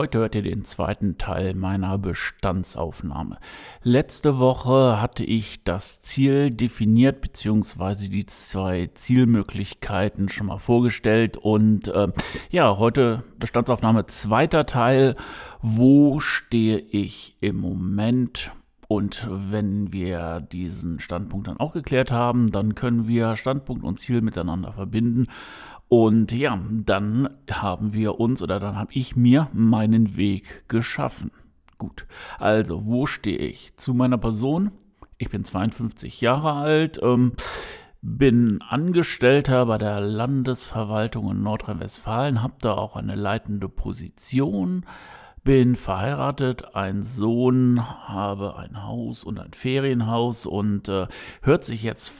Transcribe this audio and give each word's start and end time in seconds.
Heute 0.00 0.20
hört 0.20 0.34
ihr 0.34 0.40
den 0.40 0.64
zweiten 0.64 1.18
Teil 1.18 1.52
meiner 1.52 1.98
Bestandsaufnahme. 1.98 3.36
Letzte 3.82 4.38
Woche 4.38 4.98
hatte 4.98 5.24
ich 5.24 5.62
das 5.62 6.00
Ziel 6.00 6.50
definiert, 6.50 7.20
beziehungsweise 7.20 8.08
die 8.08 8.24
zwei 8.24 8.88
Zielmöglichkeiten 8.94 10.30
schon 10.30 10.46
mal 10.46 10.56
vorgestellt. 10.56 11.36
Und 11.36 11.88
äh, 11.88 12.08
ja, 12.48 12.78
heute 12.78 13.24
Bestandsaufnahme 13.38 14.06
zweiter 14.06 14.64
Teil. 14.64 15.16
Wo 15.60 16.18
stehe 16.18 16.78
ich 16.78 17.36
im 17.42 17.58
Moment? 17.58 18.52
Und 18.88 19.28
wenn 19.30 19.92
wir 19.92 20.40
diesen 20.40 20.98
Standpunkt 20.98 21.46
dann 21.46 21.60
auch 21.60 21.74
geklärt 21.74 22.10
haben, 22.10 22.50
dann 22.50 22.74
können 22.74 23.06
wir 23.06 23.36
Standpunkt 23.36 23.84
und 23.84 23.98
Ziel 23.98 24.20
miteinander 24.20 24.72
verbinden. 24.72 25.26
Und 25.90 26.30
ja, 26.30 26.56
dann 26.70 27.28
haben 27.50 27.94
wir 27.94 28.20
uns 28.20 28.42
oder 28.42 28.60
dann 28.60 28.76
habe 28.76 28.92
ich 28.94 29.16
mir 29.16 29.48
meinen 29.52 30.16
Weg 30.16 30.68
geschaffen. 30.68 31.32
Gut, 31.78 32.06
also 32.38 32.86
wo 32.86 33.06
stehe 33.06 33.38
ich? 33.38 33.76
Zu 33.76 33.92
meiner 33.92 34.16
Person. 34.16 34.70
Ich 35.18 35.30
bin 35.30 35.44
52 35.44 36.20
Jahre 36.20 36.52
alt, 36.52 37.00
ähm, 37.02 37.32
bin 38.02 38.62
Angestellter 38.62 39.66
bei 39.66 39.78
der 39.78 40.00
Landesverwaltung 40.00 41.28
in 41.32 41.42
Nordrhein-Westfalen, 41.42 42.40
habe 42.40 42.54
da 42.60 42.74
auch 42.74 42.94
eine 42.94 43.16
leitende 43.16 43.68
Position 43.68 44.86
bin 45.42 45.74
verheiratet, 45.74 46.74
ein 46.74 47.02
Sohn, 47.02 47.82
habe 48.06 48.56
ein 48.58 48.84
Haus 48.84 49.24
und 49.24 49.40
ein 49.40 49.54
Ferienhaus 49.54 50.46
und 50.46 50.88
äh, 50.88 51.08
hört 51.42 51.64
sich 51.64 51.82
jetzt 51.82 52.10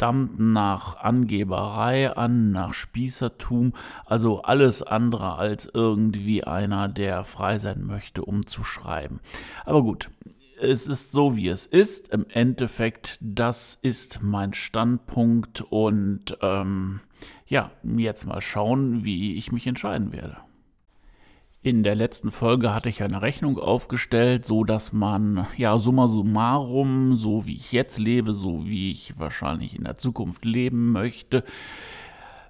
verdammt 0.00 0.38
nach 0.38 0.96
Angeberei 0.98 2.16
an, 2.16 2.52
nach 2.52 2.72
Spießertum, 2.72 3.72
also 4.06 4.42
alles 4.42 4.84
andere 4.84 5.34
als 5.34 5.68
irgendwie 5.74 6.44
einer, 6.44 6.86
der 6.86 7.24
frei 7.24 7.58
sein 7.58 7.84
möchte, 7.84 8.24
um 8.24 8.46
zu 8.46 8.62
schreiben. 8.62 9.18
Aber 9.64 9.82
gut, 9.82 10.08
es 10.60 10.86
ist 10.86 11.10
so, 11.10 11.36
wie 11.36 11.48
es 11.48 11.66
ist. 11.66 12.10
Im 12.10 12.26
Endeffekt, 12.28 13.18
das 13.20 13.76
ist 13.82 14.22
mein 14.22 14.54
Standpunkt 14.54 15.62
und 15.62 16.38
ähm, 16.42 17.00
ja, 17.48 17.72
jetzt 17.82 18.24
mal 18.24 18.40
schauen, 18.40 19.04
wie 19.04 19.34
ich 19.34 19.50
mich 19.50 19.66
entscheiden 19.66 20.12
werde. 20.12 20.36
In 21.68 21.82
der 21.82 21.96
letzten 21.96 22.30
Folge 22.30 22.72
hatte 22.72 22.88
ich 22.88 23.02
eine 23.02 23.20
Rechnung 23.20 23.58
aufgestellt, 23.58 24.46
so 24.46 24.64
dass 24.64 24.94
man 24.94 25.46
ja 25.58 25.76
summa 25.76 26.08
summarum, 26.08 27.18
so 27.18 27.44
wie 27.44 27.56
ich 27.56 27.72
jetzt 27.72 27.98
lebe, 27.98 28.32
so 28.32 28.64
wie 28.64 28.90
ich 28.90 29.18
wahrscheinlich 29.18 29.76
in 29.76 29.84
der 29.84 29.98
Zukunft 29.98 30.46
leben 30.46 30.92
möchte, 30.92 31.44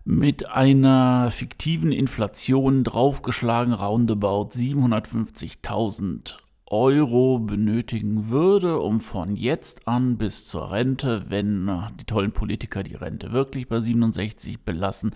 mit 0.05 0.49
einer 0.49 1.33
fiktiven 1.33 1.91
Inflation 1.91 2.85
draufgeschlagen 2.85 3.73
roundabout 3.73 4.51
750.000 4.51 6.37
Euro 6.71 7.39
benötigen 7.39 8.29
würde, 8.29 8.79
um 8.81 9.01
von 9.01 9.37
jetzt 9.37 9.89
an 9.89 10.19
bis 10.19 10.45
zur 10.45 10.71
Rente, 10.71 11.25
wenn 11.29 11.71
die 11.99 12.05
tollen 12.05 12.33
Politiker 12.33 12.83
die 12.83 12.95
Rente 12.95 13.33
wirklich 13.33 13.69
bei 13.69 13.81
67 13.81 14.61
belassen 14.61 15.13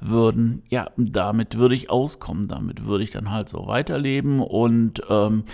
würden, 0.00 0.62
ja, 0.68 0.90
damit 0.96 1.58
würde 1.58 1.74
ich 1.74 1.90
auskommen, 1.90 2.46
damit 2.46 2.84
würde 2.84 3.04
ich 3.04 3.10
dann 3.10 3.30
halt 3.30 3.48
so 3.48 3.66
weiterleben 3.66 4.40
und 4.40 5.02
ähm, 5.08 5.44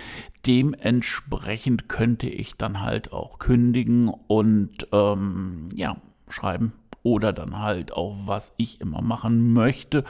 dementsprechend 0.45 1.89
könnte 1.89 2.27
ich 2.27 2.55
dann 2.55 2.81
halt 2.81 3.11
auch 3.11 3.39
kündigen 3.39 4.09
und 4.27 4.87
ähm, 4.91 5.69
ja, 5.75 5.97
schreiben 6.27 6.73
oder 7.01 7.33
dann 7.33 7.59
halt 7.59 7.91
auch, 7.91 8.15
was 8.25 8.53
ich 8.57 8.81
immer 8.81 9.01
machen 9.01 9.53
möchte, 9.53 10.03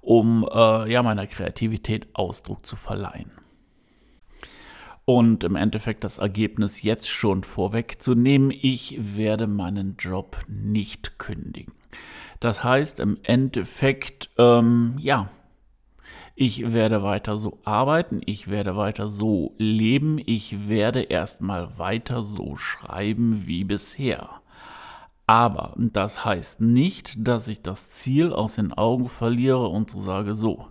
um 0.00 0.48
äh, 0.50 0.90
ja 0.90 1.02
meiner 1.02 1.26
Kreativität 1.26 2.08
Ausdruck 2.14 2.64
zu 2.64 2.76
verleihen 2.76 3.30
und 5.06 5.44
im 5.44 5.56
Endeffekt 5.56 6.04
das 6.04 6.18
Ergebnis 6.18 6.82
jetzt 6.82 7.08
schon 7.08 7.44
vorwegzunehmen, 7.44 8.50
ich 8.50 9.16
werde 9.16 9.46
meinen 9.46 9.96
Job 9.96 10.36
nicht 10.48 11.18
kündigen. 11.18 11.72
Das 12.40 12.62
heißt 12.62 13.00
im 13.00 13.16
Endeffekt, 13.22 14.30
ähm, 14.36 14.96
ja, 14.98 15.30
ich 16.34 16.72
werde 16.72 17.02
weiter 17.02 17.36
so 17.36 17.60
arbeiten, 17.64 18.20
ich 18.26 18.48
werde 18.48 18.76
weiter 18.76 19.08
so 19.08 19.54
leben, 19.56 20.20
ich 20.26 20.68
werde 20.68 21.02
erstmal 21.02 21.78
weiter 21.78 22.22
so 22.22 22.56
schreiben 22.56 23.46
wie 23.46 23.64
bisher. 23.64 24.42
Aber 25.26 25.74
das 25.76 26.24
heißt 26.24 26.60
nicht, 26.60 27.14
dass 27.16 27.48
ich 27.48 27.62
das 27.62 27.90
Ziel 27.90 28.32
aus 28.32 28.56
den 28.56 28.72
Augen 28.72 29.08
verliere 29.08 29.68
und 29.68 29.88
so 29.90 30.00
sage, 30.00 30.34
so, 30.34 30.66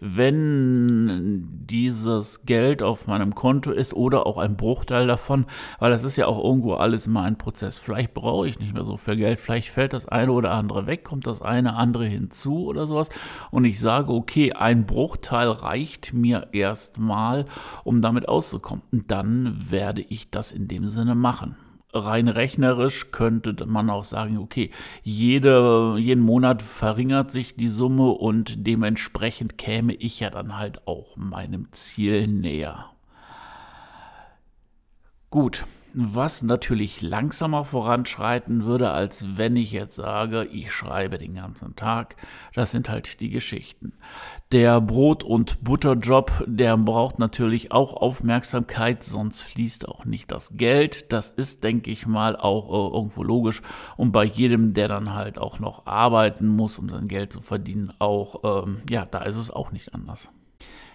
wenn 0.00 1.48
dieses 1.66 2.44
Geld 2.44 2.82
auf 2.82 3.06
meinem 3.06 3.34
Konto 3.34 3.70
ist 3.70 3.94
oder 3.94 4.26
auch 4.26 4.36
ein 4.38 4.56
Bruchteil 4.56 5.06
davon, 5.06 5.46
weil 5.78 5.90
das 5.90 6.04
ist 6.04 6.16
ja 6.16 6.26
auch 6.26 6.42
irgendwo 6.42 6.74
alles 6.74 7.08
mal 7.08 7.24
ein 7.24 7.38
Prozess. 7.38 7.78
Vielleicht 7.78 8.14
brauche 8.14 8.46
ich 8.46 8.58
nicht 8.58 8.74
mehr 8.74 8.84
so 8.84 8.96
viel 8.96 9.16
Geld, 9.16 9.40
vielleicht 9.40 9.70
fällt 9.70 9.92
das 9.92 10.06
eine 10.06 10.32
oder 10.32 10.50
andere 10.50 10.86
weg, 10.86 11.04
kommt 11.04 11.26
das 11.26 11.42
eine 11.42 11.74
andere 11.74 12.06
hinzu 12.06 12.66
oder 12.66 12.86
sowas 12.86 13.08
und 13.50 13.64
ich 13.64 13.80
sage, 13.80 14.12
okay, 14.12 14.52
ein 14.52 14.86
Bruchteil 14.86 15.48
reicht 15.48 16.12
mir 16.12 16.48
erstmal, 16.52 17.46
um 17.84 18.00
damit 18.00 18.28
auszukommen. 18.28 18.82
Dann 18.92 19.70
werde 19.70 20.02
ich 20.02 20.30
das 20.30 20.52
in 20.52 20.68
dem 20.68 20.86
Sinne 20.86 21.14
machen 21.14 21.56
rein 21.94 22.28
rechnerisch 22.28 23.10
könnte 23.12 23.64
man 23.66 23.88
auch 23.88 24.04
sagen, 24.04 24.38
okay, 24.38 24.70
jede, 25.02 25.96
jeden 25.98 26.22
Monat 26.22 26.62
verringert 26.62 27.30
sich 27.30 27.56
die 27.56 27.68
Summe 27.68 28.10
und 28.10 28.66
dementsprechend 28.66 29.56
käme 29.56 29.94
ich 29.94 30.20
ja 30.20 30.30
dann 30.30 30.58
halt 30.58 30.86
auch 30.86 31.16
meinem 31.16 31.68
Ziel 31.72 32.26
näher. 32.26 32.90
Gut, 35.30 35.64
was 35.94 36.42
natürlich 36.42 37.02
langsamer 37.02 37.64
voranschreiten 37.64 38.64
würde, 38.64 38.90
als 38.90 39.38
wenn 39.38 39.56
ich 39.56 39.72
jetzt 39.72 39.94
sage, 39.94 40.44
ich 40.44 40.72
schreibe 40.72 41.18
den 41.18 41.34
ganzen 41.34 41.76
Tag. 41.76 42.16
Das 42.52 42.72
sind 42.72 42.88
halt 42.88 43.20
die 43.20 43.30
Geschichten. 43.30 43.92
Der 44.50 44.80
Brot- 44.80 45.22
und 45.24 45.62
Butterjob, 45.62 46.44
der 46.46 46.76
braucht 46.76 47.18
natürlich 47.18 47.72
auch 47.72 47.94
Aufmerksamkeit, 47.94 49.04
sonst 49.04 49.40
fließt 49.42 49.88
auch 49.88 50.04
nicht 50.04 50.32
das 50.32 50.56
Geld. 50.56 51.12
Das 51.12 51.30
ist, 51.30 51.62
denke 51.62 51.90
ich 51.90 52.06
mal, 52.06 52.36
auch 52.36 52.68
äh, 52.68 52.96
irgendwo 52.96 53.22
logisch. 53.22 53.62
Und 53.96 54.12
bei 54.12 54.24
jedem, 54.24 54.74
der 54.74 54.88
dann 54.88 55.14
halt 55.14 55.38
auch 55.38 55.60
noch 55.60 55.86
arbeiten 55.86 56.48
muss, 56.48 56.78
um 56.78 56.88
sein 56.88 57.08
Geld 57.08 57.32
zu 57.32 57.40
verdienen, 57.40 57.92
auch, 58.00 58.64
ähm, 58.64 58.82
ja, 58.90 59.04
da 59.06 59.22
ist 59.22 59.36
es 59.36 59.50
auch 59.50 59.70
nicht 59.70 59.94
anders. 59.94 60.30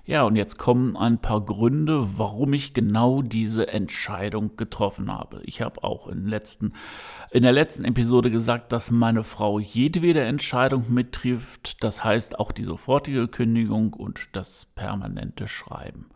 Ja, 0.10 0.24
und 0.24 0.36
jetzt 0.36 0.58
kommen 0.58 0.98
ein 0.98 1.20
paar 1.22 1.46
Gründe, 1.46 2.18
warum 2.18 2.54
ich 2.54 2.74
genau 2.74 3.22
diese 3.22 3.68
Entscheidung 3.68 4.58
getroffen 4.58 5.12
habe. 5.12 5.40
Ich 5.44 5.62
habe 5.62 5.84
auch 5.84 6.08
in, 6.08 6.26
letzten, 6.26 6.74
in 7.30 7.44
der 7.44 7.52
letzten 7.52 7.86
Episode 7.86 8.32
gesagt, 8.32 8.72
dass 8.72 8.90
meine 8.90 9.24
Frau 9.24 9.60
jedwede 9.60 10.22
Entscheidung 10.22 10.92
mittrifft, 10.92 11.84
das 11.84 12.04
heißt 12.04 12.40
auch 12.40 12.52
die 12.52 12.64
sofortige 12.64 13.28
Kündigung 13.28 13.94
und 13.94 14.30
das 14.32 14.66
permanente 14.66 15.48
Schreiben. 15.48 16.10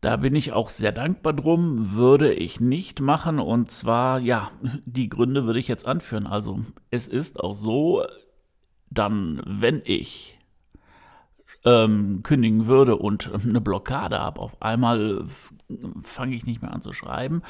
Da 0.00 0.16
bin 0.16 0.34
ich 0.34 0.52
auch 0.52 0.68
sehr 0.68 0.90
dankbar 0.90 1.34
drum, 1.34 1.94
würde 1.94 2.34
ich 2.34 2.58
nicht 2.58 3.00
machen. 3.00 3.38
Und 3.38 3.70
zwar, 3.70 4.18
ja, 4.18 4.50
die 4.84 5.08
Gründe 5.08 5.46
würde 5.46 5.60
ich 5.60 5.68
jetzt 5.68 5.86
anführen. 5.86 6.26
Also 6.26 6.64
es 6.90 7.06
ist 7.06 7.38
auch 7.38 7.54
so, 7.54 8.02
dann, 8.90 9.40
wenn 9.46 9.82
ich 9.84 10.35
ähm, 11.66 12.22
kündigen 12.22 12.66
würde 12.66 12.96
und 12.96 13.30
eine 13.44 13.60
Blockade 13.60 14.20
habe, 14.20 14.40
auf 14.40 14.62
einmal 14.62 15.24
fange 16.00 16.36
ich 16.36 16.46
nicht 16.46 16.62
mehr 16.62 16.72
an 16.72 16.80
zu 16.80 16.92
schreiben. 16.92 17.42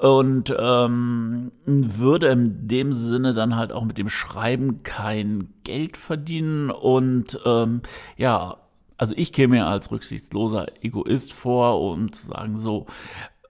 Und 0.00 0.52
ähm, 0.58 1.52
würde 1.66 2.28
in 2.28 2.66
dem 2.66 2.94
Sinne 2.94 3.34
dann 3.34 3.54
halt 3.54 3.70
auch 3.70 3.84
mit 3.84 3.98
dem 3.98 4.08
Schreiben 4.08 4.82
kein 4.82 5.52
Geld 5.62 5.98
verdienen. 5.98 6.70
Und 6.70 7.38
ähm, 7.44 7.82
ja, 8.16 8.56
also 8.96 9.14
ich 9.16 9.32
käme 9.32 9.56
mir 9.56 9.66
als 9.66 9.90
rücksichtsloser 9.90 10.66
Egoist 10.82 11.34
vor 11.34 11.82
und 11.82 12.16
sagen 12.16 12.56
so, 12.56 12.86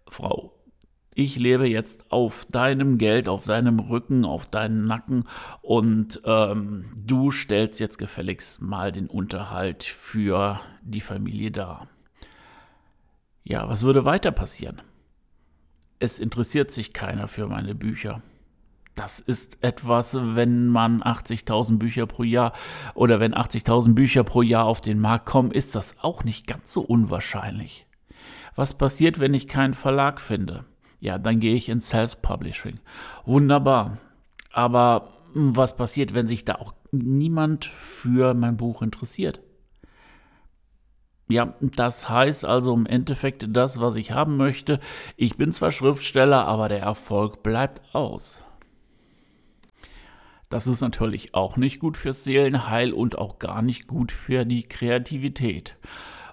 Frau, 0.08 0.59
ich 1.20 1.36
lebe 1.36 1.68
jetzt 1.68 2.10
auf 2.10 2.46
deinem 2.46 2.96
Geld, 2.96 3.28
auf 3.28 3.44
deinem 3.44 3.78
Rücken, 3.78 4.24
auf 4.24 4.46
deinen 4.46 4.86
Nacken 4.86 5.24
und 5.60 6.20
ähm, 6.24 6.86
du 6.96 7.30
stellst 7.30 7.78
jetzt 7.78 7.98
gefälligst 7.98 8.62
mal 8.62 8.90
den 8.90 9.06
Unterhalt 9.06 9.84
für 9.84 10.60
die 10.82 11.00
Familie 11.00 11.50
dar. 11.50 11.88
Ja, 13.44 13.68
was 13.68 13.82
würde 13.82 14.04
weiter 14.04 14.30
passieren? 14.32 14.80
Es 15.98 16.18
interessiert 16.18 16.70
sich 16.70 16.92
keiner 16.92 17.28
für 17.28 17.46
meine 17.46 17.74
Bücher. 17.74 18.22
das 18.96 19.18
ist 19.18 19.62
etwas, 19.62 20.16
wenn 20.20 20.68
man 20.68 21.02
80.000 21.02 21.78
Bücher 21.78 22.06
pro 22.06 22.22
Jahr 22.22 22.52
oder 22.94 23.18
wenn 23.20 23.34
80.000 23.34 23.94
Bücher 23.94 24.24
pro 24.24 24.42
Jahr 24.42 24.64
auf 24.64 24.80
den 24.80 25.00
Markt 25.00 25.26
kommen, 25.26 25.50
ist 25.52 25.74
das 25.74 25.94
auch 26.00 26.24
nicht 26.24 26.46
ganz 26.46 26.72
so 26.72 26.82
unwahrscheinlich. 26.82 27.86
Was 28.56 28.76
passiert, 28.76 29.20
wenn 29.20 29.32
ich 29.32 29.48
keinen 29.48 29.74
Verlag 29.74 30.20
finde? 30.20 30.64
Ja, 31.00 31.18
dann 31.18 31.40
gehe 31.40 31.54
ich 31.54 31.68
ins 31.68 31.88
Self-Publishing. 31.88 32.78
Wunderbar. 33.24 33.98
Aber 34.52 35.08
was 35.32 35.76
passiert, 35.76 36.14
wenn 36.14 36.26
sich 36.26 36.44
da 36.44 36.56
auch 36.56 36.74
niemand 36.92 37.64
für 37.64 38.34
mein 38.34 38.56
Buch 38.56 38.82
interessiert? 38.82 39.40
Ja, 41.28 41.54
das 41.60 42.08
heißt 42.08 42.44
also 42.44 42.74
im 42.74 42.86
Endeffekt 42.86 43.46
das, 43.50 43.80
was 43.80 43.94
ich 43.96 44.10
haben 44.10 44.36
möchte. 44.36 44.80
Ich 45.16 45.36
bin 45.36 45.52
zwar 45.52 45.70
Schriftsteller, 45.70 46.44
aber 46.46 46.68
der 46.68 46.80
Erfolg 46.80 47.42
bleibt 47.44 47.94
aus. 47.94 48.42
Das 50.48 50.66
ist 50.66 50.80
natürlich 50.80 51.32
auch 51.32 51.56
nicht 51.56 51.78
gut 51.78 51.96
fürs 51.96 52.24
Seelenheil 52.24 52.92
und 52.92 53.16
auch 53.16 53.38
gar 53.38 53.62
nicht 53.62 53.86
gut 53.86 54.10
für 54.10 54.44
die 54.44 54.64
Kreativität. 54.64 55.76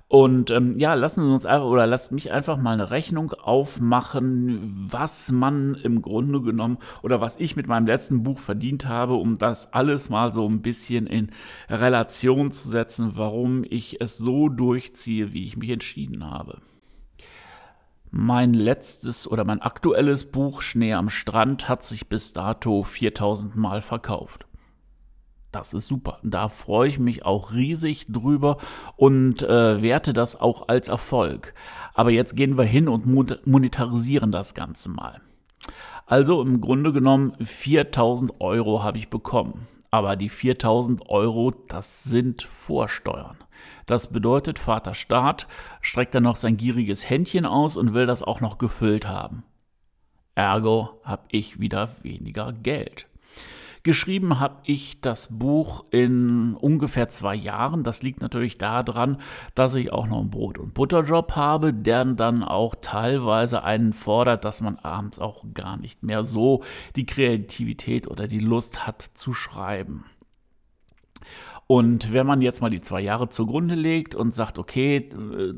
Und 0.10 0.52
ähm, 0.52 0.78
ja, 0.78 0.94
lassen 0.94 1.24
Sie 1.24 1.34
uns 1.34 1.46
einfach 1.46 1.68
oder 1.68 1.86
lasst 1.86 2.14
mich 2.14 2.32
einfach 2.32 2.56
mal 2.56 2.72
eine 2.72 2.92
Rechnung 2.92 3.34
aufmachen, 3.34 4.88
was 4.90 5.34
man 5.34 5.76
im 5.76 6.02
Grunde 6.02 6.42
genommen 6.42 6.78
oder 7.04 7.20
was 7.20 7.36
ich 7.38 7.58
mit 7.58 7.68
meinem 7.68 7.88
letzten 7.88 8.24
Buch 8.24 8.40
verdient 8.40 8.88
habe, 8.88 9.16
um 9.16 9.38
das 9.38 9.74
alles 9.74 10.10
mal 10.10 10.32
so 10.32 10.48
ein 10.48 10.62
bisschen 10.62 11.08
in 11.08 11.32
Relation 11.70 12.52
zu 12.52 12.70
setzen, 12.70 13.14
warum 13.16 13.66
ich 13.68 14.00
es 14.00 14.18
so 14.18 14.48
durchziehe, 14.48 15.34
wie 15.34 15.44
ich 15.44 15.58
mich 15.58 15.72
entschieden 15.72 16.24
habe. 16.24 16.62
Mein 18.10 18.54
letztes 18.54 19.30
oder 19.30 19.44
mein 19.44 19.62
aktuelles 19.62 20.32
Buch 20.32 20.62
Schnee 20.62 20.94
am 20.94 21.10
Strand 21.10 21.68
hat 21.68 21.84
sich 21.84 22.08
bis 22.08 22.32
dato 22.32 22.84
4000 22.84 23.58
Mal 23.58 23.82
verkauft. 23.82 24.47
Das 25.58 25.74
ist 25.74 25.88
super. 25.88 26.20
Da 26.22 26.50
freue 26.50 26.88
ich 26.88 27.00
mich 27.00 27.26
auch 27.26 27.52
riesig 27.52 28.06
drüber 28.10 28.58
und 28.96 29.42
äh, 29.42 29.82
werte 29.82 30.14
das 30.14 30.40
auch 30.40 30.68
als 30.68 30.88
Erfolg. 30.88 31.56
Aber 31.96 32.12
jetzt 32.12 32.36
gehen 32.36 32.60
wir 32.60 32.64
hin 32.64 32.88
und 32.88 33.08
monetarisieren 33.08 34.32
das 34.32 34.54
Ganze 34.54 34.90
mal. 34.90 35.20
Also 36.06 36.44
im 36.44 36.62
Grunde 36.62 36.94
genommen 36.94 37.34
4000 37.42 38.40
Euro 38.40 38.84
habe 38.84 39.00
ich 39.00 39.10
bekommen. 39.10 39.68
Aber 39.90 40.16
die 40.16 40.30
4000 40.30 41.10
Euro, 41.10 41.52
das 41.70 42.04
sind 42.04 42.44
Vorsteuern. 42.44 43.38
Das 43.88 44.12
bedeutet, 44.12 44.60
Vater 44.60 44.94
Staat 44.94 45.48
streckt 45.82 46.14
dann 46.14 46.22
noch 46.22 46.36
sein 46.36 46.58
gieriges 46.58 47.10
Händchen 47.10 47.48
aus 47.48 47.78
und 47.78 47.96
will 47.96 48.06
das 48.06 48.22
auch 48.22 48.42
noch 48.42 48.60
gefüllt 48.60 49.08
haben. 49.08 49.44
Ergo 50.36 51.02
habe 51.04 51.24
ich 51.30 51.60
wieder 51.60 51.90
weniger 52.04 52.54
Geld. 52.54 53.08
Geschrieben 53.88 54.42
habe 54.42 54.58
ich 54.66 55.00
das 55.00 55.30
Buch 55.32 55.86
in 55.92 56.56
ungefähr 56.56 57.08
zwei 57.08 57.36
Jahren. 57.36 57.86
Das 57.86 58.04
liegt 58.04 58.20
natürlich 58.20 58.58
daran, 58.58 59.16
dass 59.56 59.76
ich 59.76 59.94
auch 59.94 60.08
noch 60.08 60.20
einen 60.20 60.30
Brot- 60.30 60.58
und 60.58 60.74
Butterjob 60.74 61.38
habe, 61.38 61.74
der 61.74 62.04
dann 62.04 62.44
auch 62.44 62.76
teilweise 62.82 63.64
einen 63.64 63.94
fordert, 63.94 64.44
dass 64.44 64.60
man 64.60 64.76
abends 64.76 65.20
auch 65.20 65.46
gar 65.54 65.78
nicht 65.78 66.04
mehr 66.04 66.26
so 66.26 66.64
die 66.98 67.06
Kreativität 67.06 68.10
oder 68.10 68.28
die 68.28 68.42
Lust 68.42 68.86
hat 68.86 69.02
zu 69.02 69.32
schreiben. 69.32 70.04
Und 71.68 72.14
wenn 72.14 72.26
man 72.26 72.42
jetzt 72.42 72.62
mal 72.62 72.70
die 72.70 72.80
zwei 72.80 73.02
Jahre 73.02 73.28
zugrunde 73.28 73.76
legt 73.76 74.16
und 74.16 74.34
sagt, 74.34 74.58
okay, 74.58 75.10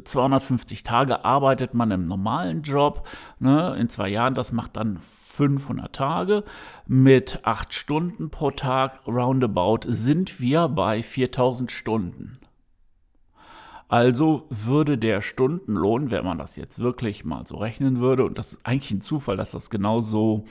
250 0.04 0.82
Tage 0.82 1.24
arbeitet 1.24 1.76
man 1.76 1.92
im 1.92 2.08
normalen 2.08 2.64
Job, 2.64 3.08
ne, 3.38 3.76
in 3.80 3.90
zwei 3.90 4.10
Jahren, 4.10 4.34
das 4.34 4.52
macht 4.52 4.76
dann 4.76 4.98
500 4.98 5.94
Tage 5.94 6.44
mit 6.88 7.42
8 7.44 7.74
Stunden 7.76 8.32
pro 8.32 8.50
Tag, 8.50 9.08
roundabout, 9.08 9.82
sind 9.88 10.40
wir 10.40 10.68
bei 10.68 11.04
4000 11.04 11.72
Stunden. 11.72 12.40
Also 13.88 14.48
würde 14.50 14.98
der 14.98 15.22
Stundenlohn, 15.22 16.10
wenn 16.10 16.26
man 16.26 16.40
das 16.40 16.56
jetzt 16.56 16.80
wirklich 16.80 17.24
mal 17.24 17.46
so 17.46 17.58
rechnen 17.58 18.00
würde, 18.00 18.26
und 18.26 18.38
das 18.40 18.54
ist 18.54 18.66
eigentlich 18.66 18.92
ein 18.92 19.02
Zufall, 19.02 19.38
dass 19.38 19.52
das 19.52 19.70
genauso 19.70 20.46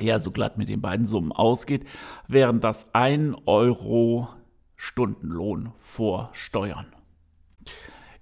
ja, 0.00 0.18
so 0.18 0.30
glatt 0.30 0.58
mit 0.58 0.68
den 0.68 0.80
beiden 0.80 1.06
Summen 1.06 1.32
ausgeht, 1.32 1.86
wären 2.26 2.60
das 2.60 2.92
1 2.94 3.36
Euro 3.46 4.28
Stundenlohn 4.82 5.72
vor 5.78 6.30
Steuern. 6.32 6.86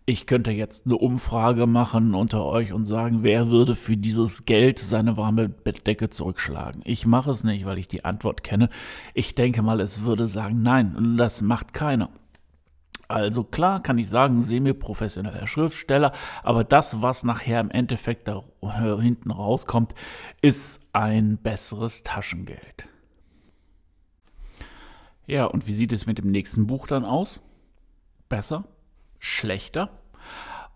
Ich 0.06 0.26
könnte 0.26 0.50
jetzt 0.50 0.86
eine 0.86 0.96
Umfrage 0.96 1.68
machen 1.68 2.16
unter 2.16 2.44
euch 2.46 2.72
und 2.72 2.84
sagen, 2.84 3.22
wer 3.22 3.48
würde 3.48 3.76
für 3.76 3.96
dieses 3.96 4.44
Geld 4.44 4.80
seine 4.80 5.16
warme 5.16 5.48
Bettdecke 5.48 6.10
zurückschlagen? 6.10 6.82
Ich 6.84 7.06
mache 7.06 7.30
es 7.30 7.44
nicht, 7.44 7.64
weil 7.64 7.78
ich 7.78 7.86
die 7.86 8.04
Antwort 8.04 8.42
kenne. 8.42 8.70
Ich 9.14 9.36
denke 9.36 9.62
mal, 9.62 9.78
es 9.80 10.02
würde 10.02 10.26
sagen, 10.26 10.60
nein, 10.62 11.14
das 11.16 11.42
macht 11.42 11.74
keiner. 11.74 12.10
Also 13.06 13.44
klar 13.44 13.80
kann 13.80 13.98
ich 13.98 14.08
sagen, 14.08 14.42
semi-professioneller 14.42 15.46
Schriftsteller, 15.46 16.10
aber 16.42 16.64
das, 16.64 17.00
was 17.00 17.22
nachher 17.22 17.60
im 17.60 17.70
Endeffekt 17.70 18.26
da 18.26 18.42
hinten 18.98 19.30
rauskommt, 19.30 19.94
ist 20.42 20.88
ein 20.92 21.38
besseres 21.38 22.02
Taschengeld. 22.02 22.88
Ja, 25.28 25.44
und 25.44 25.66
wie 25.66 25.74
sieht 25.74 25.92
es 25.92 26.06
mit 26.06 26.16
dem 26.16 26.30
nächsten 26.30 26.66
Buch 26.66 26.86
dann 26.86 27.04
aus? 27.04 27.40
Besser? 28.30 28.64
Schlechter? 29.18 29.90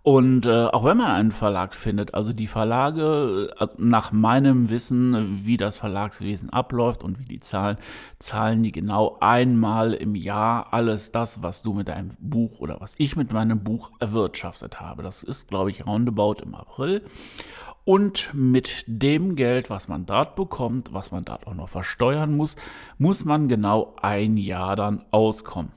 Und 0.03 0.45
äh, 0.45 0.67
auch 0.67 0.85
wenn 0.85 0.99
man 0.99 1.13
einen 1.13 1.31
Verlag 1.31 1.75
findet, 1.75 2.13
also 2.13 2.35
die 2.35 2.49
Verlage, 2.49 3.55
also 3.57 3.77
nach 3.79 4.13
meinem 4.13 4.69
Wissen, 4.69 5.47
wie 5.47 5.57
das 5.57 5.77
Verlagswesen 5.77 6.51
abläuft 6.51 7.03
und 7.03 7.19
wie 7.19 7.25
die 7.25 7.41
zahlen, 7.41 7.79
zahlen 8.19 8.63
die 8.63 8.73
genau 8.73 9.17
einmal 9.21 9.95
im 9.95 10.17
Jahr 10.17 10.75
alles 10.75 11.13
das, 11.13 11.43
was 11.43 11.63
du 11.63 11.73
mit 11.73 11.89
deinem 11.89 12.09
Buch 12.21 12.59
oder 12.59 12.79
was 12.81 12.95
ich 12.99 13.17
mit 13.17 13.33
meinem 13.33 13.65
Buch 13.65 13.93
erwirtschaftet 14.01 14.81
habe. 14.81 15.03
Das 15.03 15.23
ist, 15.23 15.49
glaube 15.49 15.71
ich, 15.71 15.87
roundabout 15.87 16.43
im 16.43 16.55
April. 16.57 17.03
Und 17.85 18.31
mit 18.33 18.85
dem 18.87 19.35
Geld, 19.35 19.69
was 19.69 19.89
man 19.89 20.07
dort 20.07 20.37
bekommt, 20.37 20.93
was 20.93 21.11
man 21.11 21.25
dort 21.25 21.47
auch 21.47 21.55
noch 21.55 21.69
versteuern 21.69 22.37
muss, 22.37 22.55
muss 22.99 23.25
man 23.25 23.49
genau 23.49 23.95
ein 24.01 24.37
Jahr 24.37 24.77
dann 24.77 25.05
auskommen. 25.11 25.73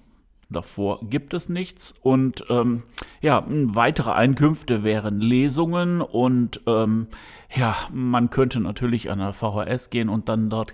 Davor 0.50 1.00
gibt 1.10 1.34
es 1.34 1.50
nichts. 1.50 1.94
Und 2.02 2.46
ähm, 2.50 2.84
ja, 3.22 3.44
weitere 3.48 4.12
Einkünfte 4.12 4.84
wären 4.84 5.20
Lesungen 5.20 6.02
und 6.02 6.62
ähm, 6.68 7.08
ja, 7.56 7.76
man 7.92 8.30
könnte 8.30 8.60
natürlich 8.60 9.10
an 9.10 9.20
der 9.20 9.34
VHS 9.34 9.90
gehen 9.90 10.10
und 10.10 10.30
dann 10.30 10.50
dort 10.50 10.74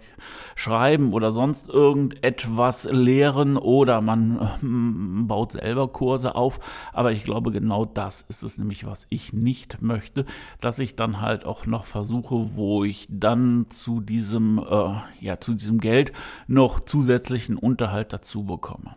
schreiben 0.55 1.13
oder 1.13 1.31
sonst 1.31 1.69
irgendetwas 1.69 2.85
lehren 2.91 3.57
oder 3.57 4.01
man 4.01 4.41
äh, 4.41 5.27
baut 5.27 5.53
selber 5.53 5.87
Kurse 5.87 6.35
auf. 6.35 6.59
Aber 6.91 7.11
ich 7.11 7.23
glaube, 7.23 7.51
genau 7.51 7.85
das 7.85 8.21
ist 8.27 8.43
es 8.43 8.57
nämlich, 8.57 8.85
was 8.85 9.07
ich 9.09 9.31
nicht 9.31 9.81
möchte, 9.81 10.25
dass 10.59 10.79
ich 10.79 10.95
dann 10.95 11.21
halt 11.21 11.45
auch 11.45 11.65
noch 11.65 11.85
versuche, 11.85 12.55
wo 12.55 12.83
ich 12.83 13.07
dann 13.09 13.67
zu 13.69 14.01
diesem, 14.01 14.59
äh, 14.59 14.95
ja, 15.19 15.39
zu 15.39 15.53
diesem 15.53 15.79
Geld 15.79 16.11
noch 16.47 16.79
zusätzlichen 16.79 17.57
Unterhalt 17.57 18.11
dazu 18.11 18.43
bekomme. 18.43 18.95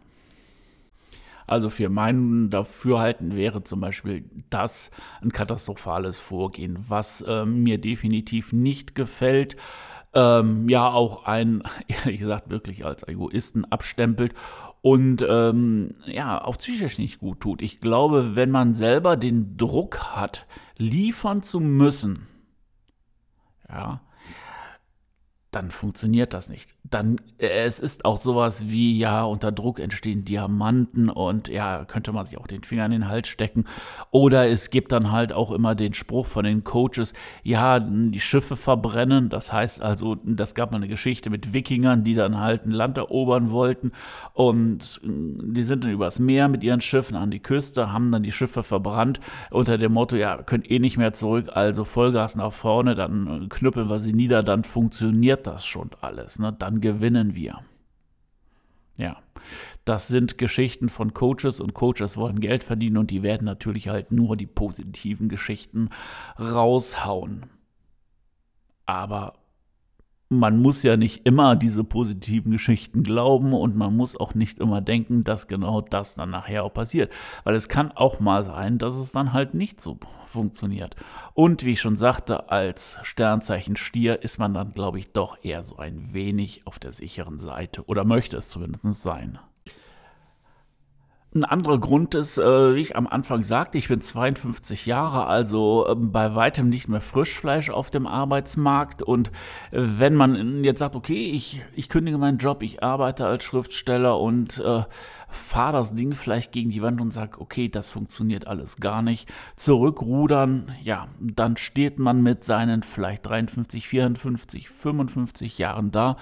Also 1.47 1.71
für 1.71 1.89
mein 1.89 2.51
Dafürhalten 2.51 3.37
wäre 3.37 3.65
zum 3.65 3.81
Beispiel 3.81 4.25
das 4.51 4.91
ein 5.23 5.33
katastrophales 5.33 6.19
Vorgehen, 6.19 6.79
was 6.89 7.23
äh, 7.23 7.45
mir 7.45 7.79
definitiv 7.79 8.53
nicht 8.53 8.95
gefällt. 8.95 9.57
Ähm, 10.15 10.69
ja, 10.69 10.91
auch 10.91 11.25
ein, 11.25 11.63
ehrlich 11.89 12.21
gesagt, 12.21 12.51
wirklich 12.51 12.85
als 12.85 13.07
Egoisten 13.07 13.65
abstempelt 13.65 14.33
und 14.81 15.25
ähm, 15.27 15.95
ja, 16.07 16.45
auch 16.45 16.59
psychisch 16.59 16.99
nicht 16.99 17.19
gut 17.19 17.41
tut. 17.41 17.63
Ich 17.63 17.81
glaube, 17.81 18.37
wenn 18.37 18.51
man 18.51 18.75
selber 18.75 19.17
den 19.17 19.57
Druck 19.57 20.15
hat, 20.15 20.47
liefern 20.77 21.43
zu 21.43 21.59
müssen, 21.59 22.27
ja, 23.69 24.03
dann 25.55 25.71
funktioniert 25.71 26.35
das 26.35 26.49
nicht. 26.49 26.75
Dann, 26.83 27.21
äh, 27.39 27.65
es 27.65 27.79
ist 27.79 28.05
auch 28.05 28.17
sowas 28.17 28.69
wie, 28.69 28.99
ja, 28.99 29.25
unter 29.25 29.53
Druck 29.53 29.79
entstehen 29.79 30.25
Diamanten 30.25 31.09
und 31.09 31.49
ja, 31.49 31.85
könnte 31.85 32.13
man 32.13 32.27
sich 32.27 32.39
auch 32.39 32.47
den 32.47 32.65
Finger 32.65 32.87
in 32.87 32.91
den 32.91 33.09
Hals 33.09 33.29
stecken. 33.29 33.65
Oder 34.11 34.49
es 34.49 34.71
gibt 34.71 34.91
dann 34.93 35.13
halt 35.13 35.33
auch 35.33 35.53
immer 35.53 35.75
den 35.75 35.95
Spruch 35.95 36.27
von 36.27 36.45
den 36.45 36.65
Coaches, 36.65 37.13
ja, 37.43 37.79
die 37.79 38.21
Schiffe 38.21 38.57
verbrennen. 38.57 39.29
Das 39.29 39.53
heißt 39.53 39.81
also, 39.81 40.17
das 40.25 40.55
gab 40.55 40.73
mal 40.73 40.79
eine 40.79 40.89
Geschichte 40.89 41.31
mit 41.31 41.53
Wikingern, 41.53 42.03
die 42.03 42.15
dann 42.15 42.41
halt 42.41 42.67
ein 42.67 42.73
Land 42.73 42.99
erobern 42.99 43.51
wollten 43.51 43.93
und 44.33 45.01
die 45.05 45.63
sind 45.63 45.85
dann 45.85 45.93
übers 45.93 46.19
Meer 46.19 46.49
mit 46.49 46.65
ihren 46.65 46.81
Schiffen 46.81 47.17
an 47.17 47.31
die 47.31 47.41
Küste, 47.41 47.93
haben 47.93 48.11
dann 48.11 48.23
die 48.23 48.33
Schiffe 48.33 48.63
verbrannt 48.63 49.21
unter 49.51 49.79
dem 49.79 49.93
Motto, 49.93 50.17
ja, 50.17 50.43
könnt 50.43 50.71
eh 50.71 50.79
nicht 50.81 50.97
mehr 50.97 51.13
zurück, 51.13 51.51
also 51.53 51.85
Vollgas 51.85 52.35
nach 52.35 52.53
vorne, 52.53 52.95
dann 52.95 53.49
knüppeln 53.49 53.89
wir 53.89 54.01
sie 54.01 54.13
nieder, 54.13 54.43
dann 54.43 54.65
funktioniert 54.65 55.44
das 55.47 55.67
schon 55.67 55.91
alles. 56.01 56.39
Ne? 56.39 56.53
Dann 56.53 56.81
gewinnen 56.81 57.35
wir. 57.35 57.61
Ja, 58.97 59.17
das 59.85 60.07
sind 60.09 60.39
Geschichten 60.39 60.89
von 60.89 61.15
Coaches 61.15 61.61
und 61.61 61.75
Coaches 61.75 62.17
wollen 62.17 62.41
Geld 62.41 62.63
verdienen 62.63 62.97
und 62.97 63.11
die 63.11 63.23
werden 63.23 63.45
natürlich 63.45 63.89
halt 63.89 64.13
nur 64.13 64.37
die 64.37 64.47
positiven 64.47 65.29
Geschichten 65.29 65.89
raushauen. 66.39 67.47
Aber 68.87 69.35
man 70.29 70.61
muss 70.61 70.83
ja 70.83 70.97
nicht 70.97 71.27
immer 71.27 71.57
diese 71.57 71.85
positiven 71.85 72.53
Geschichten 72.53 73.03
glauben 73.03 73.53
und 73.53 73.77
man 73.77 73.97
muss 73.97 74.17
auch 74.17 74.35
nicht 74.35 74.59
immer 74.59 74.81
denken, 74.81 75.25
dass 75.25 75.49
genau 75.49 75.81
das 75.81 76.15
dann 76.15 76.31
nachher 76.31 76.65
auch 76.65 76.73
passiert. 76.73 77.13
Weil 77.45 77.55
es 77.55 77.69
kann 77.69 77.93
auch 77.93 78.21
mal 78.21 78.43
sein, 78.43 78.79
dass 78.79 78.95
es 78.95 79.13
dann 79.13 79.33
halt 79.33 79.55
nicht 79.55 79.81
so 79.81 79.99
funktioniert. 80.25 80.97
Und 81.35 81.65
wie 81.65 81.73
ich 81.73 81.81
schon 81.81 81.97
sagte, 81.97 82.51
als 82.51 82.99
Sternzeichen 83.03 83.77
Stier 83.77 84.23
ist 84.23 84.39
man 84.39 84.55
dann, 84.55 84.73
glaube 84.73 84.99
ich, 84.99 85.13
doch 85.13 85.39
eher 85.43 85.63
so 85.63 85.77
ein 85.77 86.13
wenig 86.13 86.67
auf 86.67 86.79
der 86.79 86.93
sicheren 86.93 87.39
Seite 87.39 87.85
oder 87.87 88.05
möchte 88.05 88.37
es 88.37 88.49
zumindest 88.49 89.03
sein. 89.03 89.39
Ein 91.37 91.43
anderer 91.43 91.81
Grund 91.81 92.15
ist, 92.15 92.39
äh, 92.39 92.77
wie 92.77 92.81
ich 92.81 92.95
am 92.95 93.09
Anfang 93.09 93.43
sagte, 93.43 93.77
ich 93.77 93.89
bin 93.89 94.01
52 94.01 94.87
Jahre, 94.87 95.27
also 95.27 95.85
ähm, 95.89 96.13
bei 96.13 96.37
weitem 96.37 96.69
nicht 96.69 96.89
mehr 96.89 97.01
Frischfleisch 97.01 97.71
auf 97.71 97.91
dem 97.91 98.07
Arbeitsmarkt. 98.07 99.03
Und 99.03 99.33
äh, 99.73 99.81
wenn 99.81 100.15
man 100.15 100.63
jetzt 100.63 100.79
sagt, 100.79 100.95
okay, 100.95 101.33
ich, 101.33 101.61
ich 101.75 101.89
kündige 101.89 102.19
meinen 102.19 102.39
Job, 102.39 102.63
ich 102.63 102.85
arbeite 102.85 103.27
als 103.27 103.43
Schriftsteller 103.43 104.21
und 104.21 104.61
äh, 104.61 104.85
fahre 105.27 105.73
das 105.73 105.93
Ding 105.95 106.15
vielleicht 106.15 106.53
gegen 106.53 106.71
die 106.71 106.83
Wand 106.83 107.01
und 107.01 107.13
sage, 107.13 107.41
okay, 107.41 107.69
das 107.69 107.91
funktioniert 107.91 108.47
alles 108.47 108.77
gar 108.77 109.03
nicht, 109.03 109.29
zurückrudern, 109.57 110.71
ja, 110.85 111.09
dann 111.19 111.57
steht 111.57 111.99
man 111.99 112.23
mit 112.23 112.45
seinen 112.45 112.85
vielleicht 112.85 113.27
53, 113.27 113.89
54, 113.89 114.69
55 114.69 115.59
Jahren 115.59 115.91
da 115.91 116.17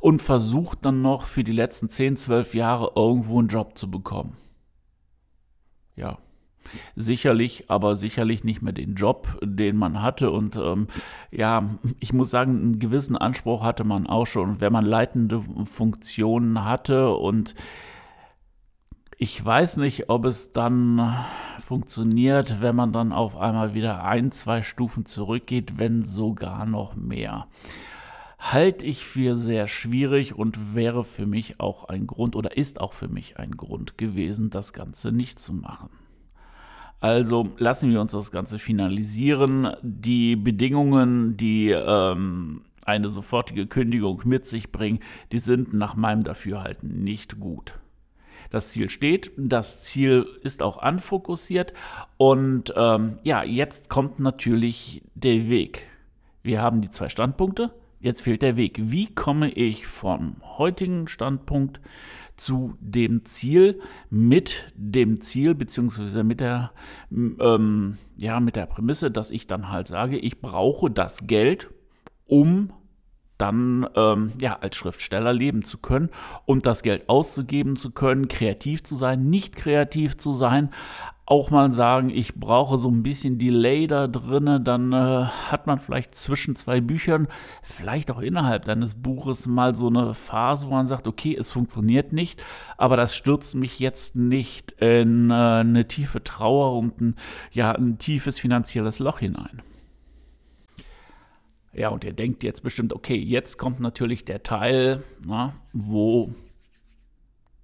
und 0.00 0.20
versucht 0.20 0.84
dann 0.84 1.00
noch 1.00 1.22
für 1.24 1.42
die 1.42 1.52
letzten 1.52 1.88
10, 1.88 2.16
12 2.16 2.54
Jahre 2.54 2.92
irgendwo 2.96 3.38
einen 3.38 3.48
Job 3.48 3.78
zu 3.78 3.90
bekommen 3.90 4.36
ja, 5.98 6.18
sicherlich, 6.96 7.70
aber 7.70 7.96
sicherlich 7.96 8.44
nicht 8.44 8.62
mehr 8.62 8.72
den 8.72 8.94
Job, 8.94 9.38
den 9.42 9.76
man 9.76 10.02
hatte. 10.02 10.30
Und 10.30 10.56
ähm, 10.56 10.86
ja, 11.30 11.64
ich 12.00 12.12
muss 12.12 12.30
sagen, 12.30 12.58
einen 12.58 12.78
gewissen 12.78 13.16
Anspruch 13.16 13.62
hatte 13.62 13.84
man 13.84 14.06
auch 14.06 14.26
schon. 14.26 14.60
Wenn 14.60 14.72
man 14.72 14.84
leitende 14.84 15.42
Funktionen 15.64 16.64
hatte 16.64 17.10
und 17.14 17.54
ich 19.20 19.44
weiß 19.44 19.78
nicht, 19.78 20.10
ob 20.10 20.26
es 20.26 20.52
dann 20.52 21.16
funktioniert, 21.58 22.62
wenn 22.62 22.76
man 22.76 22.92
dann 22.92 23.12
auf 23.12 23.36
einmal 23.36 23.74
wieder 23.74 24.04
ein, 24.04 24.30
zwei 24.30 24.62
Stufen 24.62 25.06
zurückgeht, 25.06 25.76
wenn 25.76 26.04
sogar 26.04 26.66
noch 26.66 26.94
mehr 26.94 27.48
halte 28.38 28.86
ich 28.86 29.04
für 29.04 29.34
sehr 29.34 29.66
schwierig 29.66 30.36
und 30.36 30.74
wäre 30.74 31.04
für 31.04 31.26
mich 31.26 31.60
auch 31.60 31.84
ein 31.84 32.06
Grund 32.06 32.36
oder 32.36 32.56
ist 32.56 32.80
auch 32.80 32.92
für 32.92 33.08
mich 33.08 33.38
ein 33.38 33.56
Grund 33.56 33.98
gewesen, 33.98 34.50
das 34.50 34.72
Ganze 34.72 35.12
nicht 35.12 35.38
zu 35.38 35.52
machen. 35.52 35.90
Also 37.00 37.48
lassen 37.58 37.90
wir 37.90 38.00
uns 38.00 38.12
das 38.12 38.30
Ganze 38.30 38.58
finalisieren. 38.58 39.68
Die 39.82 40.34
Bedingungen, 40.34 41.36
die 41.36 41.70
ähm, 41.70 42.62
eine 42.84 43.08
sofortige 43.08 43.66
Kündigung 43.66 44.22
mit 44.24 44.46
sich 44.46 44.72
bringen, 44.72 45.00
die 45.30 45.38
sind 45.38 45.74
nach 45.74 45.94
meinem 45.94 46.24
Dafürhalten 46.24 47.04
nicht 47.04 47.38
gut. 47.38 47.78
Das 48.50 48.70
Ziel 48.70 48.88
steht, 48.88 49.30
das 49.36 49.82
Ziel 49.82 50.26
ist 50.42 50.62
auch 50.62 50.78
anfokussiert 50.78 51.74
und 52.16 52.72
ähm, 52.76 53.18
ja, 53.22 53.42
jetzt 53.42 53.90
kommt 53.90 54.20
natürlich 54.20 55.02
der 55.14 55.48
Weg. 55.48 55.86
Wir 56.42 56.62
haben 56.62 56.80
die 56.80 56.90
zwei 56.90 57.10
Standpunkte, 57.10 57.74
Jetzt 58.00 58.22
fehlt 58.22 58.42
der 58.42 58.56
Weg. 58.56 58.78
Wie 58.80 59.06
komme 59.06 59.50
ich 59.50 59.86
vom 59.86 60.36
heutigen 60.42 61.08
Standpunkt 61.08 61.80
zu 62.36 62.74
dem 62.80 63.24
Ziel, 63.24 63.80
mit 64.08 64.72
dem 64.76 65.20
Ziel, 65.20 65.54
beziehungsweise 65.54 66.22
mit 66.22 66.40
der, 66.40 66.72
ähm, 67.10 67.98
ja, 68.16 68.38
mit 68.38 68.54
der 68.54 68.66
Prämisse, 68.66 69.10
dass 69.10 69.30
ich 69.32 69.48
dann 69.48 69.70
halt 69.70 69.88
sage, 69.88 70.16
ich 70.16 70.40
brauche 70.40 70.90
das 70.90 71.26
Geld, 71.26 71.70
um 72.26 72.72
dann 73.38 73.88
ähm, 73.94 74.32
ja 74.40 74.58
als 74.60 74.76
Schriftsteller 74.76 75.32
leben 75.32 75.64
zu 75.64 75.78
können 75.78 76.10
und 76.44 76.66
das 76.66 76.82
Geld 76.82 77.08
auszugeben 77.08 77.76
zu 77.76 77.90
können, 77.90 78.28
kreativ 78.28 78.82
zu 78.82 78.94
sein, 78.94 79.30
nicht 79.30 79.56
kreativ 79.56 80.16
zu 80.16 80.32
sein, 80.32 80.70
auch 81.30 81.50
mal 81.50 81.70
sagen, 81.70 82.08
ich 82.08 82.36
brauche 82.36 82.78
so 82.78 82.90
ein 82.90 83.02
bisschen 83.02 83.38
Delay 83.38 83.86
da 83.86 84.06
drinne, 84.06 84.62
dann 84.62 84.94
äh, 84.94 85.24
hat 85.26 85.66
man 85.66 85.78
vielleicht 85.78 86.14
zwischen 86.14 86.56
zwei 86.56 86.80
Büchern, 86.80 87.28
vielleicht 87.62 88.10
auch 88.10 88.20
innerhalb 88.20 88.64
deines 88.64 88.94
Buches 88.94 89.46
mal 89.46 89.74
so 89.74 89.88
eine 89.88 90.14
Phase, 90.14 90.68
wo 90.68 90.70
man 90.70 90.86
sagt, 90.86 91.06
okay, 91.06 91.36
es 91.38 91.50
funktioniert 91.50 92.14
nicht, 92.14 92.42
aber 92.78 92.96
das 92.96 93.14
stürzt 93.14 93.56
mich 93.56 93.78
jetzt 93.78 94.16
nicht 94.16 94.72
in 94.80 95.30
äh, 95.30 95.34
eine 95.34 95.86
tiefe 95.86 96.24
Trauer 96.24 96.78
und 96.78 97.00
ein, 97.02 97.14
ja, 97.52 97.72
ein 97.72 97.98
tiefes 97.98 98.38
finanzielles 98.38 98.98
Loch 98.98 99.18
hinein. 99.18 99.62
Ja, 101.78 101.90
und 101.90 102.02
ihr 102.02 102.12
denkt 102.12 102.42
jetzt 102.42 102.64
bestimmt, 102.64 102.92
okay, 102.92 103.14
jetzt 103.14 103.56
kommt 103.56 103.78
natürlich 103.78 104.24
der 104.24 104.42
Teil, 104.42 105.04
na, 105.24 105.54
wo 105.72 106.34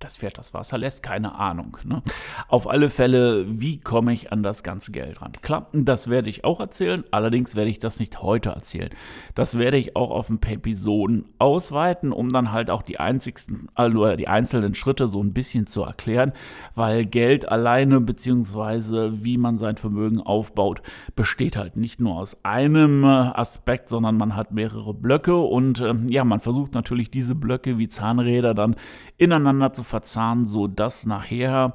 das 0.04 0.18
Pferd 0.18 0.36
das 0.36 0.52
Wasser 0.52 0.76
lässt, 0.76 1.02
keine 1.02 1.34
Ahnung. 1.34 1.78
Ne? 1.84 2.02
Auf 2.48 2.68
alle 2.68 2.90
Fälle, 2.90 3.46
wie 3.48 3.80
komme 3.80 4.12
ich 4.12 4.32
an 4.32 4.42
das 4.42 4.62
ganze 4.62 4.92
Geld 4.92 5.22
ran? 5.22 5.32
Klar, 5.40 5.68
das 5.72 6.10
werde 6.10 6.28
ich 6.28 6.44
auch 6.44 6.60
erzählen, 6.60 7.04
allerdings 7.10 7.56
werde 7.56 7.70
ich 7.70 7.78
das 7.78 7.98
nicht 7.98 8.20
heute 8.22 8.50
erzählen. 8.50 8.90
Das 9.34 9.58
werde 9.58 9.78
ich 9.78 9.96
auch 9.96 10.10
auf 10.10 10.28
ein 10.28 10.40
paar 10.40 10.52
Episoden 10.52 11.24
ausweiten, 11.38 12.12
um 12.12 12.32
dann 12.32 12.52
halt 12.52 12.70
auch 12.70 12.82
die 12.82 13.00
einzigsten, 13.00 13.68
also 13.74 14.14
die 14.16 14.28
einzelnen 14.28 14.74
Schritte 14.74 15.06
so 15.06 15.22
ein 15.22 15.32
bisschen 15.32 15.66
zu 15.66 15.82
erklären, 15.82 16.32
weil 16.74 17.06
Geld 17.06 17.48
alleine, 17.48 18.00
beziehungsweise 18.00 19.24
wie 19.24 19.38
man 19.38 19.56
sein 19.56 19.78
Vermögen 19.78 20.20
aufbaut, 20.20 20.82
besteht 21.16 21.56
halt 21.56 21.76
nicht 21.76 21.98
nur 21.98 22.16
aus 22.16 22.44
einem 22.44 23.04
äh, 23.04 23.06
Aspekt, 23.06 23.88
sondern 23.88 24.18
man 24.18 24.36
hat 24.36 24.52
mehrere 24.52 24.92
Blöcke 24.92 25.36
und 25.36 25.80
äh, 25.80 25.94
ja, 26.10 26.24
man 26.24 26.40
versucht 26.40 26.74
natürlich 26.74 27.10
diese 27.10 27.34
Blöcke 27.34 27.78
wie 27.78 27.88
Zahnräder 27.88 28.52
dann 28.52 28.76
ineinander 29.16 29.72
zu 29.72 29.82
verzahnen, 29.94 30.44
sodass 30.44 31.06
nachher 31.06 31.72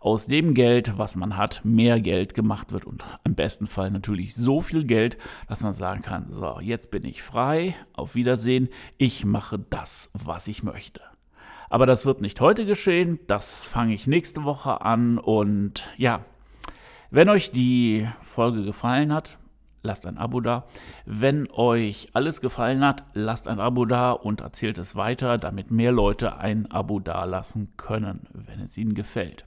aus 0.00 0.26
dem 0.26 0.54
Geld, 0.54 0.98
was 0.98 1.14
man 1.14 1.36
hat, 1.36 1.60
mehr 1.64 2.00
Geld 2.00 2.34
gemacht 2.34 2.72
wird 2.72 2.84
und 2.84 3.04
im 3.22 3.36
besten 3.36 3.68
Fall 3.68 3.92
natürlich 3.92 4.34
so 4.34 4.60
viel 4.60 4.84
Geld, 4.84 5.18
dass 5.46 5.62
man 5.62 5.72
sagen 5.72 6.02
kann, 6.02 6.32
so, 6.32 6.58
jetzt 6.60 6.90
bin 6.90 7.04
ich 7.04 7.22
frei, 7.22 7.76
auf 7.92 8.16
Wiedersehen, 8.16 8.70
ich 8.98 9.24
mache 9.24 9.60
das, 9.70 10.10
was 10.14 10.48
ich 10.48 10.64
möchte. 10.64 11.00
Aber 11.68 11.86
das 11.86 12.06
wird 12.06 12.20
nicht 12.20 12.40
heute 12.40 12.66
geschehen, 12.66 13.20
das 13.28 13.66
fange 13.66 13.94
ich 13.94 14.08
nächste 14.08 14.42
Woche 14.42 14.80
an 14.80 15.18
und 15.18 15.88
ja, 15.96 16.24
wenn 17.12 17.28
euch 17.28 17.52
die 17.52 18.08
Folge 18.22 18.64
gefallen 18.64 19.14
hat, 19.14 19.38
lasst 19.82 20.06
ein 20.06 20.18
Abo 20.18 20.40
da. 20.40 20.66
Wenn 21.06 21.50
euch 21.50 22.08
alles 22.12 22.40
gefallen 22.40 22.84
hat, 22.84 23.04
lasst 23.14 23.48
ein 23.48 23.60
Abo 23.60 23.84
da 23.84 24.12
und 24.12 24.40
erzählt 24.40 24.78
es 24.78 24.96
weiter, 24.96 25.38
damit 25.38 25.70
mehr 25.70 25.92
Leute 25.92 26.36
ein 26.36 26.70
Abo 26.70 27.00
da 27.00 27.24
lassen 27.24 27.72
können, 27.76 28.26
wenn 28.32 28.60
es 28.60 28.76
ihnen 28.76 28.94
gefällt. 28.94 29.46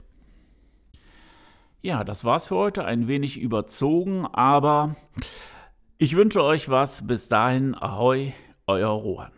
Ja, 1.82 2.02
das 2.02 2.24
war's 2.24 2.46
für 2.46 2.56
heute. 2.56 2.84
Ein 2.84 3.08
wenig 3.08 3.38
überzogen, 3.38 4.26
aber 4.26 4.96
ich 5.98 6.16
wünsche 6.16 6.42
euch 6.42 6.70
was. 6.70 7.06
Bis 7.06 7.28
dahin, 7.28 7.74
ahoi, 7.74 8.32
euer 8.66 8.88
Rohan. 8.88 9.32